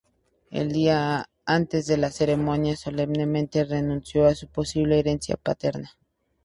[0.49, 5.91] El día antes de la ceremonia, solemnemente renunció a su posible herencia paterna.